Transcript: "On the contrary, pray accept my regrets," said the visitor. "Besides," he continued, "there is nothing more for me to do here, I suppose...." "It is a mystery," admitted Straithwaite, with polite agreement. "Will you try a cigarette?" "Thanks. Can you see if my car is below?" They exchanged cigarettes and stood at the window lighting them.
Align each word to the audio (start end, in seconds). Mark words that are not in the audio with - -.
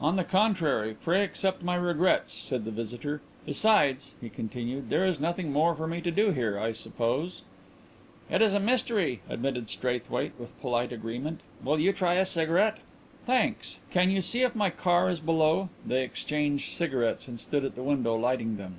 "On 0.00 0.16
the 0.16 0.24
contrary, 0.24 0.96
pray 1.04 1.22
accept 1.22 1.62
my 1.62 1.76
regrets," 1.76 2.32
said 2.34 2.64
the 2.64 2.72
visitor. 2.72 3.22
"Besides," 3.46 4.10
he 4.20 4.28
continued, 4.28 4.90
"there 4.90 5.06
is 5.06 5.20
nothing 5.20 5.52
more 5.52 5.76
for 5.76 5.86
me 5.86 6.00
to 6.00 6.10
do 6.10 6.32
here, 6.32 6.58
I 6.58 6.72
suppose...." 6.72 7.42
"It 8.28 8.42
is 8.42 8.54
a 8.54 8.58
mystery," 8.58 9.20
admitted 9.28 9.70
Straithwaite, 9.70 10.32
with 10.36 10.60
polite 10.60 10.90
agreement. 10.92 11.42
"Will 11.62 11.78
you 11.78 11.92
try 11.92 12.14
a 12.14 12.26
cigarette?" 12.26 12.78
"Thanks. 13.24 13.78
Can 13.92 14.10
you 14.10 14.20
see 14.20 14.42
if 14.42 14.56
my 14.56 14.68
car 14.70 15.08
is 15.08 15.20
below?" 15.20 15.68
They 15.86 16.02
exchanged 16.02 16.76
cigarettes 16.76 17.28
and 17.28 17.38
stood 17.38 17.64
at 17.64 17.76
the 17.76 17.84
window 17.84 18.16
lighting 18.16 18.56
them. 18.56 18.78